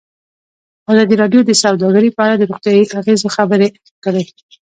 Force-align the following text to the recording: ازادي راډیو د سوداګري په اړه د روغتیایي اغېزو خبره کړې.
ازادي 0.91 1.15
راډیو 1.21 1.41
د 1.45 1.51
سوداګري 1.63 2.09
په 2.13 2.21
اړه 2.25 2.35
د 2.37 2.43
روغتیایي 2.49 2.85
اغېزو 2.99 3.27
خبره 3.37 3.67
کړې. 4.03 4.23